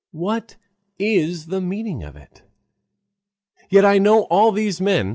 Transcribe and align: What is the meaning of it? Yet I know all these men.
What 0.13 0.55
is 0.97 1.45
the 1.45 1.61
meaning 1.61 2.01
of 2.01 2.15
it? 2.15 2.41
Yet 3.69 3.85
I 3.85 3.99
know 3.99 4.23
all 4.23 4.51
these 4.51 4.81
men. 4.81 5.09